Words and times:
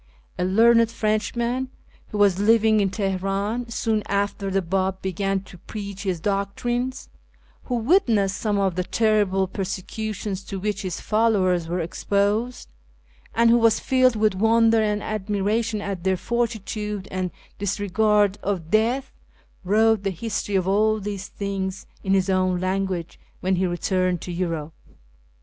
A 0.39 0.43
learned 0.43 0.89
Frenchman 0.89 1.69
who 2.07 2.17
was 2.17 2.39
living 2.39 2.79
in 2.79 2.89
Tehenin 2.89 3.69
soon 3.71 4.01
after 4.07 4.49
the 4.49 4.63
B;ib 4.63 4.99
began 5.03 5.41
to 5.41 5.59
preach 5.59 6.01
his 6.01 6.19
doctrines, 6.19 7.07
who 7.65 7.75
witnessed 7.75 8.35
some 8.37 8.57
of 8.57 8.73
the 8.73 8.83
terrible 8.83 9.47
persecutions 9.47 10.43
to 10.45 10.59
which 10.59 10.81
his 10.81 10.99
followers 10.99 11.67
were 11.67 11.81
exposed, 11.81 12.67
and 13.35 13.51
who 13.51 13.59
was 13.59 13.79
filled 13.79 14.15
with 14.15 14.33
wonder 14.33 14.81
and 14.81 15.03
admiration 15.03 15.81
at 15.81 16.03
their 16.03 16.17
fortitude 16.17 17.07
and 17.11 17.29
dis 17.59 17.79
regard 17.79 18.39
of 18.41 18.71
death, 18.71 19.11
wrote 19.63 20.01
the 20.01 20.09
history 20.09 20.55
of 20.55 20.67
all 20.67 20.99
these 20.99 21.27
things 21.27 21.85
in 22.03 22.15
his 22.15 22.27
own 22.27 22.59
language 22.59 23.19
when 23.41 23.55
he 23.57 23.67
returned 23.67 24.19
to 24.21 24.31
Europe. 24.31 24.73